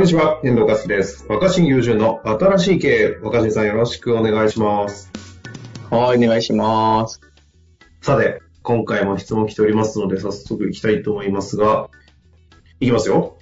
[0.00, 1.26] こんにちは、遠藤和樹です。
[1.28, 5.12] 若新友人の新しい経営、若新さんよろしくお願いします。
[5.90, 7.20] はい、お願いします。
[8.00, 11.90] さて、今回も質問来ておりますので、早速行きたいと思いますが、
[12.80, 13.36] いきますよ。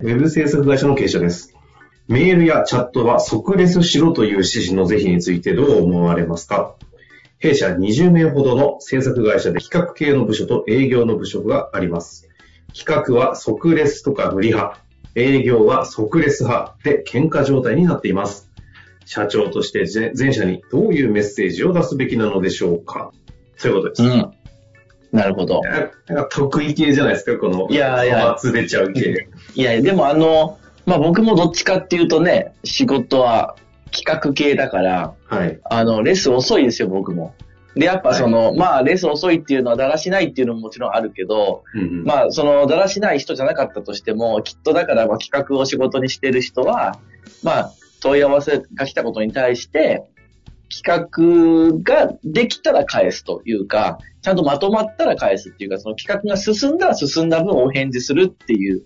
[0.00, 1.54] ウェブ制作会社の経営者です。
[2.08, 6.74] メールやチャットは即レスしろという指示の是非についてどう思われますか？
[7.36, 12.30] 弊社20名ほどの制作会社で企画系の部署と営業の部署があります。
[12.74, 14.80] 企画は即レスとか無理派、
[15.16, 18.50] 営業は即レス派で喧嘩状態になっています。
[19.06, 23.12] 社長として全全社にどういうメッセージを出すべきなのでしょうか
[23.56, 24.02] そういうことです。
[24.02, 24.32] うん。
[25.12, 25.62] なるほど。
[26.08, 29.28] なんか得意系じゃないですか、この、いやいや派閥出ちゃう系。
[29.54, 33.56] いや、でもあの、まあ、僕もどっちかっていうとね、仕事は
[33.90, 35.58] 企画系だから、はい。
[35.64, 37.34] あの、レス遅いですよ、僕も。
[37.76, 46.98] で、やっぱその、まあ、レス遅いっていうのはだらしないっていうのももちろんあるけど、うんうんまあ、その、だらしない人じゃなかったとしても、きっとだから、まあ、企画を仕事にしてる人は、
[47.42, 50.04] まあ、問い合わせが来たことに対して、
[50.68, 58.84] 企画ができたら返すというか、ちゃんとまとまったら返すっていうか、その企画が進んだら進んだ分お返事するっていう。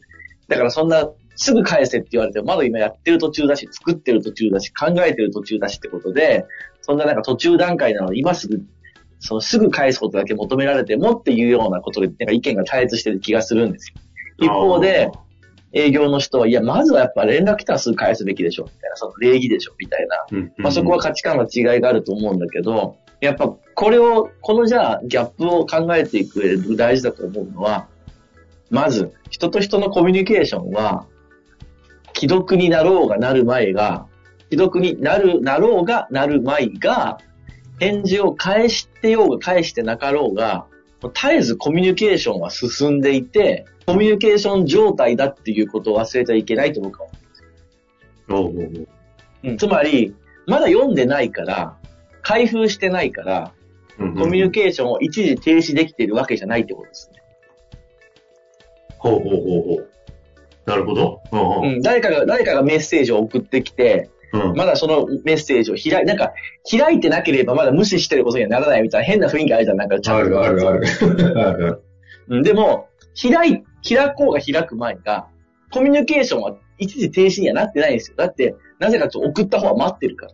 [0.48, 6.44] だからそんな、すぐ返せって言われても、まだ今やってる途中だし、作ってる途中だし、考えてる途中だしってことで、
[6.83, 8.61] そんななんか途中段階なのに、今すぐ、
[9.20, 14.00] そのすぐ返すことだけ求められてもっていうようなことで、なんか意見が対立してる気がするんですよ。
[14.38, 15.10] 一方で、
[15.72, 20.27] 営業の人は、いや、まずはやっぱ連絡来たらすぐ返すべきでしょ、みたいな、その礼儀でしょ、みたいな。
[20.32, 27.89] うんうんまあそこは価値観の違いがあると思うんだけど、やっぱこれを、このじゃあギャップを考えていく上で大事だと思うのは、
[28.70, 31.06] まず人と人のコミュニケーションは、
[32.14, 34.06] 既読になろうがなる前が、
[34.50, 37.18] 既読になる、なろうがなる前が、
[37.80, 40.67] 返事を返してようが返してなかろうが、
[41.02, 47.08] 絶えずコミュニケーションは進んでいて、コミュニケーション状態だっていうことを忘れちゃいけないと僕は
[48.29, 48.42] 思う。
[48.42, 48.89] おうおうおう
[49.45, 50.14] うんつまり、
[50.46, 51.77] まだ読んでないから、
[52.23, 53.52] 開封してないから、
[53.96, 57.23] コミュニケーションを一時停止できているわけじゃないってことですね。
[58.98, 59.89] ほうほうほうほう。
[60.67, 61.23] なるほど。
[61.33, 66.33] うんうんうん、誰かが、誰かがメッセージを送ってきて、うんまだそのメッセージを開い、なんか、
[66.70, 70.86] 開いてなければまだ無視してることにはならないみたいな変な雰囲気あるじゃん、なんかチャットあるある
[71.39, 71.83] ある。
[72.29, 72.89] あるでも、
[73.20, 75.27] 開い、開こうが開く前が、
[75.73, 78.17] コミュニケーションは一時停止にはなってないんですよ。
[78.17, 80.33] だって、なぜかと送った方は待ってるから。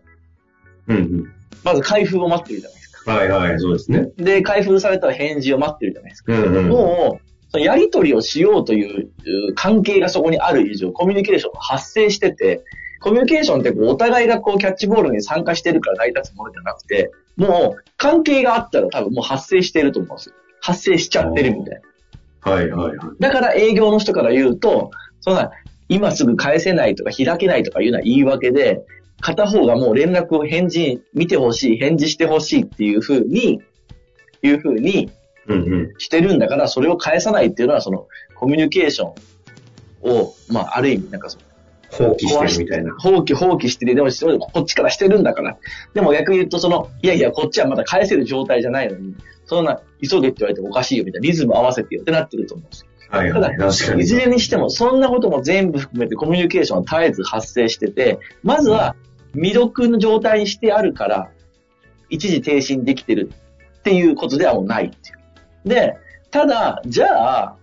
[0.88, 1.32] うんうん。
[1.64, 3.12] まず開封を待ってるじゃないですか。
[3.12, 4.08] はいはい、そうですね。
[4.16, 6.32] で、開封されたら返事を待ってるじゃないですか。
[6.32, 6.68] うんうん。
[6.68, 9.08] もう、そのやり取りをしようという
[9.50, 12.62] う関係がそこにある以上、コミュニケーションが発生してて、
[13.06, 20.34] コミュニケーションってこうお互いがこうキャッチボールに参加してるから成り立つものじゃなくて、もう関係があったら多分もう発生してると思うんですよ。
[20.60, 21.80] 発生しちゃってるみたい
[22.44, 22.50] な。
[22.50, 23.08] はいはいはい。
[23.20, 24.90] だから営業の人から言うと、
[25.20, 25.52] そんな、
[25.88, 28.84] 今すぐ返せないとか開けないとかいうのは言い訳で、
[29.20, 33.62] 片方がもう連絡を返事、見てほしい、返事してほしいっていうふうに、
[34.42, 35.12] いうふうに。
[35.98, 41.44] してるんだから、それを返さないっていうのは、その、コミュニケーションを、まあ、ある意味、なんかその、
[41.90, 42.94] 放棄してるみたいな。
[42.98, 43.94] 放棄、放棄してる。
[43.94, 45.56] でも、こっちからしてるんだから。
[45.94, 49.14] でも逆に言うと、その、いやいや、こっちはまだ返せる状態じゃないのに、
[49.44, 52.88] そんな、急げって言われてもおかしいよ、みたいな、リズム合わせてよってなってると思うんですよ。
[53.10, 53.56] ただはいはい。
[53.56, 54.02] 確かに。
[54.02, 58.96] いずれにしても、そんなことも全部含めてコミュニケーションは絶えず発生してて、まずは
[59.34, 61.30] 未読の状態にしてあるから、
[62.08, 63.30] 一時停止にできてる
[63.78, 65.68] っていうことではもうないっていう。
[65.68, 65.96] で、
[66.30, 67.56] ただ、じゃあ、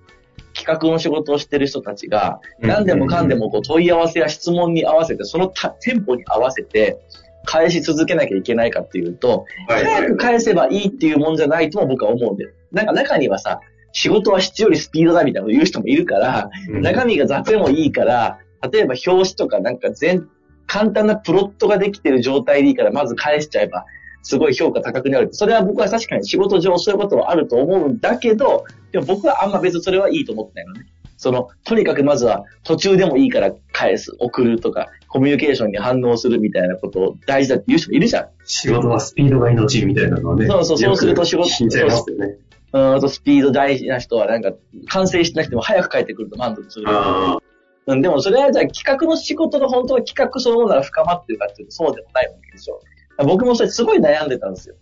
[0.63, 6.99] 企画の仕事をしてる人たちが、何でもかんでもこう問い合わせや質問に合わせて、そのたテンポに合わせて、
[7.45, 12.51] 返し続けなきゃいけないかっていうと、早く返せばいいっていうもんじゃないとも僕は思うんだよ。
[12.71, 13.59] なんか中にはさ、
[13.91, 18.39] 仕事は質よりスピードだみたいなこと言う人もいるから、うん中身が雑でもいいから、
[18.71, 20.29] 例えば表紙とかなんか全、
[20.65, 23.85] 簡単なプロットができてる状態でいいから、まず返しちゃえば、
[24.23, 25.29] すごい評価高くなる。
[25.31, 30.87] それは僕は確かに仕事上そういうことはあると思うんだけど、でも僕はあんま別にそれはいいと思ってないのね。
[31.17, 38.27] その、とにかくまずは途中でもいいから返す、送るとか、コミュニケーションに反応するみたいなことを大事だって言う人もいるじゃん。
[38.45, 40.47] 仕事はスピードが命みたいなのはね。
[40.47, 42.37] そうそうそうすると仕事聞いちゃいますよね。
[42.73, 44.51] うーんとスピード大事な人はなんか、
[44.87, 46.85] 完成してなくても早く帰ってくると満足する。
[46.87, 47.37] あ
[47.85, 52.81] うん、でもそれはじゃあ企画の仕事が本当は企画そのものが深まってるかっていうとそうでもないわけでしょ。
[53.17, 54.75] 僕もそれすごい悩んでたんですよ。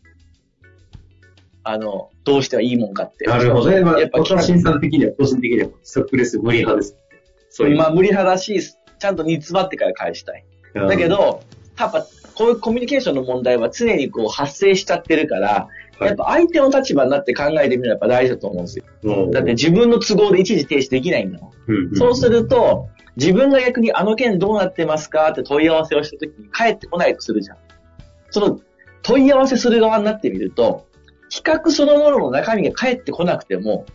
[1.63, 3.25] あの、どうしてはいいもんかって。
[3.25, 3.81] なるほどね。
[3.81, 6.98] まあ、やっぱ僕は審査的には、個人的には、ストックレス無理派です。
[7.50, 7.78] そういう。
[7.78, 10.45] まあ無理派だし、ちゃんと煮詰まってから返したい。
[10.74, 11.42] だけど、
[11.78, 12.06] やっぱ
[12.36, 18.86] こういうコミュニケーションの問題は常にこう発生しちゃってるから、はいやっぱ相手の立場になって考えてみるのはやっぱ大事だと思うんですよ。
[19.04, 21.51] うん、だって自分の都合で一時停止できないんだもん。
[21.68, 27.57] うんうんそうすると、自分が逆にあの件どうなってますかって問い合わせをしたときに帰ってこないとするじゃん。
[28.31, 28.60] その
[29.04, 30.88] 問い合わせする側になってみると、
[31.30, 33.86] 企画そのものの中身が返ってこなくても、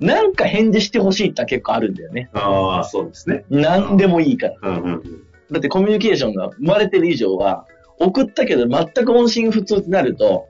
[0.00, 2.30] なんか返事してほしいって結構あるんだよね。
[2.32, 3.44] ああ、そうですね。
[3.50, 4.54] 何でもいいから。
[4.62, 5.02] うんうんうん。
[5.50, 7.66] だってコミュニケーションが生まれてる以上は、
[7.98, 10.48] 送ったけど全く音信不通ってなると、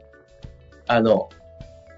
[0.86, 1.30] あの、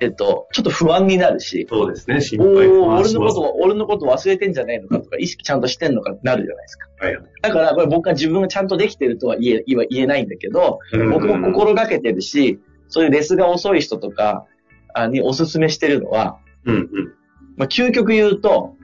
[0.02, 2.20] えっと、ちょっと不安になるし、そうですね。
[2.20, 6.88] 心お配ー俺のこと、俺のこと忘れてんじゃないのかとか、意識ちゃんとしてんのかなるじゃないですか。
[6.98, 10.80] はいはいだから、これ僕は自分がちゃんとできてるとは言え、言えないんだけど、
[11.12, 12.58] 僕も心がけてるし、
[12.88, 14.46] そういうレスが遅い人とか
[14.92, 16.88] あにおすすめしてるのは、うんうん。
[17.56, 18.74] まあ、究極言うと、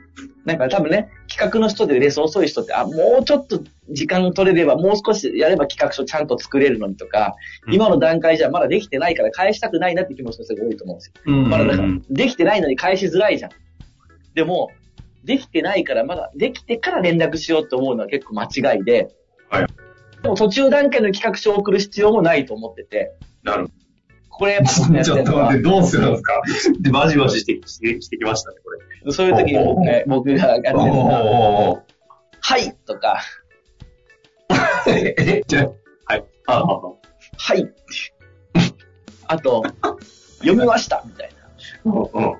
[0.48, 7.36] なんか多分ね、企画の人でレス遅い人って、あ、もうちょっと時間取れれば、もう少しやれば企画書ちゃんと作れるのにとか、
[7.66, 7.74] うん。
[7.74, 11.12] 今の段階じゃまだできてないから返したくないなって気持ちの人が多いと思うんですよ。
[11.26, 11.50] うん。
[11.50, 13.50] まだだから、できてないのに返しづらいじゃん。
[14.34, 14.70] でも、
[15.22, 19.10] できてないから、まだできてから連絡しようって思うのは結構間違いで、
[19.50, 19.66] はい。
[20.22, 23.12] でも途中段階の企画書を送る必要もないと思ってて、
[23.42, 23.68] なる
[24.38, 24.60] これ
[25.04, 26.40] ちょっと待って、、どうするんですか？
[26.80, 28.70] で、バジバジしてしてきましたね、こ
[29.04, 29.12] れ。
[29.12, 31.82] そういう時に僕が僕がやってるのは、
[32.40, 33.20] はいとか、
[34.86, 35.62] え、じゃ
[36.06, 36.24] あ、はい。
[36.46, 37.68] ああ、はい。
[39.26, 39.62] あと、
[40.38, 41.30] 読みましたみたい
[41.84, 42.36] うんうん。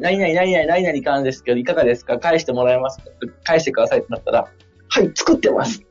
[0.00, 2.18] 何々、何々、何々かんですけど、いかがですか？
[2.18, 3.04] 返してもらえますか？
[3.44, 4.48] 返してくださいってなったら、
[4.88, 5.82] はい、作ってます。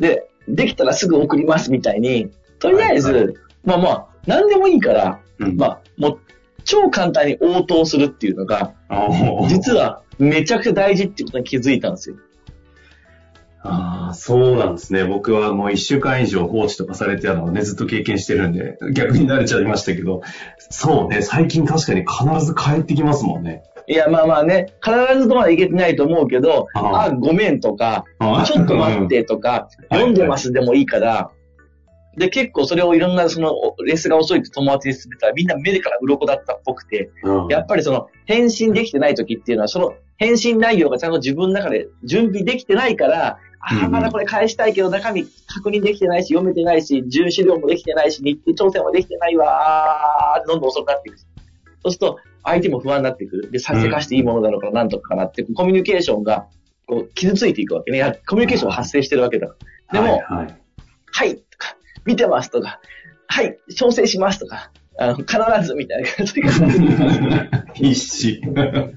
[0.00, 3.32] で、できたらすぐ送りますみたいに、とりあえず、はいは
[3.64, 6.18] まあまあ、何でもいいから、うんまあ、もう、
[6.64, 8.74] 超簡単に応答するっていうのが、
[9.48, 12.16] 実はめちゃくちゃ大事ってことに気づいたんですよ。
[13.68, 15.04] ああ、そうなんですね。
[15.04, 20.22] 僕はもう一週間以上放置とかされてたのをね、ずっと経験してるんで、逆に慣れちゃいましたけど、
[20.70, 23.64] そうね、最近確かに必ず帰ってきますもんね。
[23.88, 31.30] いや、まあまあね、必ずとまでいけてないと思うけど、ああ、ごめんとか、あちょっと待ってとか、う ん読んでますでもいいから、
[32.16, 33.52] で、結構それをいろんなその
[33.84, 37.48] レースが遅いって友達に勧めたらみんな目から鱗だったっぽくて、うん。
[37.48, 51.18] やっぱりその返信できてない時っていうのは、その返信内容がちゃんと自分の中で準備できてないから、ああ、まだこれ返したいけど中身確認できてないし、読めてないし、重資料もできてないし、日程調整もできてないわーどんどん遅くなっていく。
[51.18, 51.24] そ
[51.88, 53.50] うすると、相手も不安になってくる。
[53.50, 56.46] で、させかしていいものなのかな、なんとかかなって、コミュニケーションが、
[56.86, 57.98] こう、傷ついていくわけね。
[57.98, 59.48] いやコミュニケーションが発生してるわけだ。
[59.92, 60.60] でも、はいはい
[61.12, 62.80] はいとか、見てますとか、
[63.26, 65.28] はい、調整しますとか、あの、必
[65.66, 66.42] ずみたいな感じで。
[67.74, 68.40] 必死。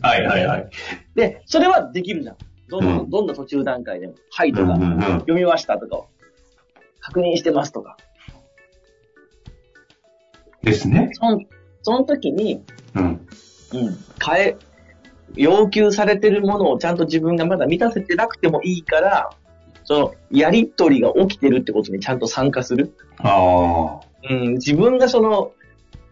[0.01, 0.69] はいはいはい。
[1.15, 2.37] で、それはできるじゃん。
[2.69, 6.05] どんどん、うんどんな途中段階でも、はいとか、うんうんうん読みましたとか、
[6.99, 7.97] 確認してますとか。
[10.61, 11.09] ですね。
[11.13, 11.39] その、
[11.81, 12.63] その時に、
[12.95, 13.27] うん。
[13.73, 14.57] うん、変え、
[15.35, 19.29] 要求されてるものをちゃんと自分がまだ満たせてなくてもいいから、
[19.83, 22.93] その、やりとりが起きてるってことにちゃんと参加する。
[23.17, 24.09] ああ。
[24.29, 25.51] うん、自分がその、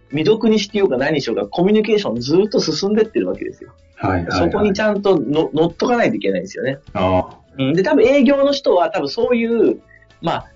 [0.09, 3.73] 未読にしてようが何にしようが、コミュニケーションずっと進んでってるわけですよ。
[3.95, 4.51] はいはい、はい。
[4.51, 6.79] そこにちゃんとの乗っとかないといけないんですよね。
[6.93, 7.37] ああ。
[7.57, 9.81] うん、で、多分営業の人は多分そういう、
[10.21, 10.51] まあ、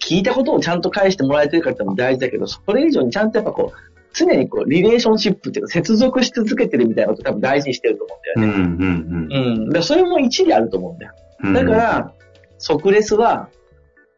[0.00, 8.54] 聞いたことをちゃんと返してもらえてるかってのも大事だけど、それ以上にちゃんとやっぱこう、常にこう、リレーションシップっていうか、接続し続けてるみたいなことを多分大事にしてると思うんだよね。
[8.54, 9.70] うんうんうん。
[9.70, 11.12] で、それも一理あると思うんだよ。
[11.42, 11.52] うん。
[11.52, 12.12] だから、
[12.58, 13.50] 即レスは、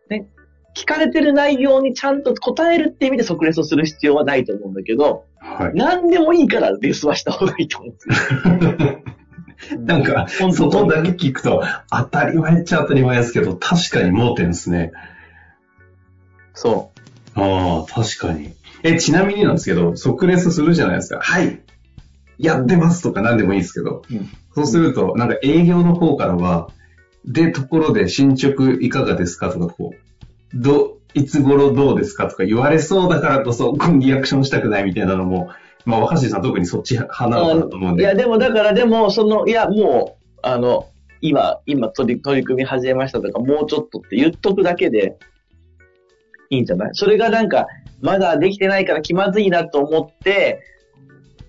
[0.08, 0.28] ね、
[0.76, 5.72] 聞かれてる内容にちゃんと答えるって意味で即レスをする必要はないと思うんだけど、はい。
[5.74, 9.02] 何でもいいからレスはした方がいいと思うんですよ。
[9.78, 14.92] なんか、そこだけ聞くと、当たり前っちゃ当たり前ですけど、確かに盲点ですね。
[16.54, 16.90] そ
[17.34, 18.54] ああ、確かに。
[18.88, 21.20] え、ちなみになんですけど、即レスするじゃないですか。
[21.20, 21.60] はい。
[22.38, 24.02] やってますとか何でもいいですけど。
[24.10, 26.70] うんそうすると、なんか営業の方からは、
[27.26, 35.50] で、ところで進捗いかがですかとか、こう、ど、いつ頃どうですかとか言われそうだからこそ、リアクションしたくないみたいなのも、
[35.84, 37.96] まあ、若新さん特にそっち派なのかなと思うんう。
[37.98, 38.04] で。
[38.04, 40.88] いや、でもだからでも、その、いや、もう、あの、
[41.20, 45.18] 今、今取り、取り組み始めましたとか、もうちょっとって言っとくだけで、
[46.48, 46.90] いいんじゃない？
[46.94, 47.66] それがなんか、
[48.00, 50.62] まだできてないから気まずいなと思って、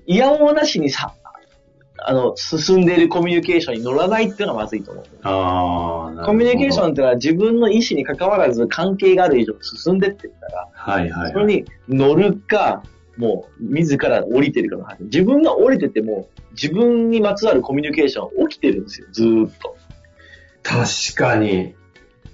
[0.05, 1.13] いやおうなしにさ、
[1.99, 5.05] あの、進んでいるコミュニケーションに乗らないっていうのがまずいと思う。
[5.23, 12.83] ああ、なるほどコミュニケーションってのは自分の意思に関わらず関係がある以上進んでってるから、はいはい、それに乗るか、
[13.17, 15.03] もう自ら降りてるかの話。
[15.03, 19.75] 自分が降りてても、自分にまつわるコミュニケーション起きてるんですよ、ずーっと。
[20.63, 21.75] 確かに、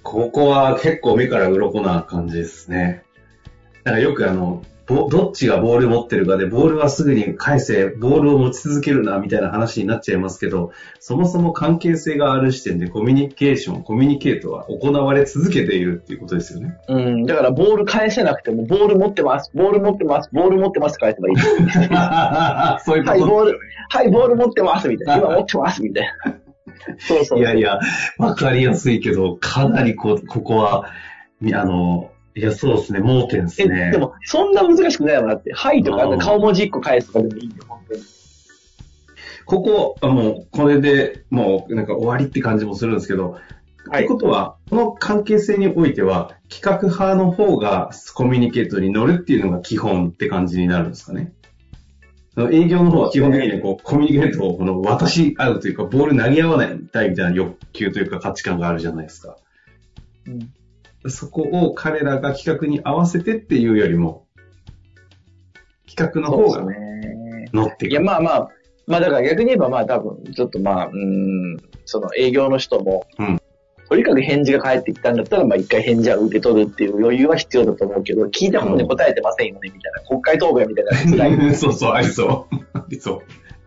[0.02, 3.03] ここは結構目から鱗な感じですね。
[3.84, 16.76] なんかよくあの、ぼどっちがボール持ってるかで、ボールはすぐに返せ、ボールを持ち続けるな、みたいな話になっちゃいますけど、そもそも関係性がある時点でコミュニケーション、コミュニケートは行われ続けているっていうことですよね。
[16.88, 21.36] うん、だからボール返せなくても、ボール持ってます、ボール持ってます、ボール持ってますって返せばいい。
[22.84, 25.16] そういうことはい、ボール、はい、ボール持ってます、みたいな。
[25.28, 26.34] 今持ってます、みたいな。
[26.98, 27.38] そうそう。
[27.38, 27.78] いやいや、
[28.18, 30.90] わかりやすいけど、かなりこ、ここは、
[31.40, 33.92] みあの、いや、そうですね、盲点ですえ、ね。
[33.92, 35.52] でも、そんな難しくないもんだって。
[35.54, 38.00] はいとか、うん顔文字1個返すとかでもいいんだよ、本当に。
[39.44, 43.36] ここ、あもう、これでもう、なんか終わりって感じもするんですけど、
[43.86, 51.34] はいってことは、この関係性においては、企画派の方がコミュニケートに乗るっていうのが基本って感じになるんですかね。
[52.50, 59.36] 営業の方は基本的にこう、コミュニケートをこの渡し合うというか、ボール投げ合わないみたいな欲求というか価値観があるじゃないですか。
[60.26, 60.52] うん
[61.08, 64.26] そこを彼らが企画に合わせてっていうよりも、
[65.86, 66.66] 企画の方が。
[67.52, 67.92] 乗っていく。
[67.92, 68.48] いや、まあまあ、
[68.86, 73.40] まあだから逆に言えばまあ多分、ちょっとまあ、うーん、その営業の人も、うん
[73.88, 81.52] とにかく返事が返ってきたんだったら、まあ一回返事は受け取るっていう余裕は必要だと思うけど、聞いたことに答えてませんよね、みたいな、国会答弁みたいな。
[81.54, 82.56] そうそう、ありそう。
[82.72, 83.22] ありそ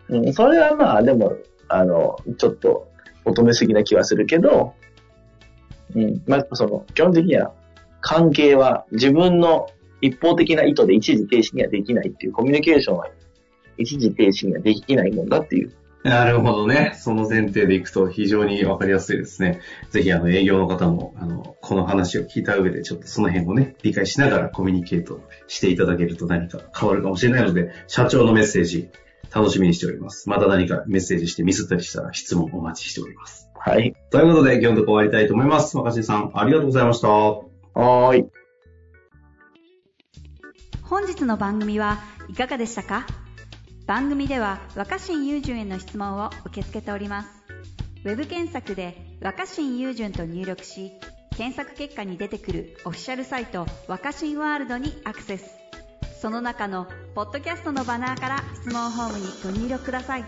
[0.10, 0.17] う。
[0.17, 1.34] うん、それはまあ、でも、
[1.70, 2.88] あの、ちょっと
[3.25, 4.74] 求めすぎな気はするけど、
[5.96, 7.53] うん、まあ、その、基本的には、
[8.01, 9.67] 関係は自分の
[10.01, 13.08] 一方的な意図で一時停止にはできないっていう、コミュニケーションは
[13.77, 15.72] 一時停止にはできないもんだっていう。
[16.03, 16.94] なるほどね。
[16.96, 19.60] その前提でいくと非常にわかりやすいですね。
[19.89, 28.89] ぜひあの営業の方も、あの、この話を聞いた上でちょっとその辺をね、理解しながらコミュニケートしていただけると何か変わるかもしれないので、社長のメッセージ
[29.36, 30.29] 楽しみにしております。
[30.29, 33.47] また何かメッセージしてミスったりしたら質問お待ちしております。
[33.68, 33.94] はい。
[34.12, 35.76] ということで、今日のとこ終わりたいと思います。
[35.76, 37.10] 若新さん、ありがとうございました。
[37.10, 38.26] はーい。
[40.84, 43.06] 本日の番組はいかがでしたか？
[43.86, 47.30] 番組では若新雄純への質問を受け付けております
[48.06, 50.92] ウェブ検索で若新雄純と入力し
[51.38, 55.50] 検索結果に出てくるオフィシャルサイト若新ワールドにアクセス
[56.22, 60.26] その中のポッドキャストのバナーから質問フォームにご入力ください